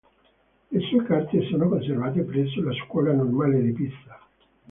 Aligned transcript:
Le 0.71 0.79
sue 0.81 1.05
carte 1.05 1.39
sono 1.51 1.69
conservate 1.69 2.23
presso 2.23 2.63
la 2.63 2.73
Scuola 2.73 3.13
Normale 3.13 3.61
di 3.61 3.71
Pisa. 3.71 4.19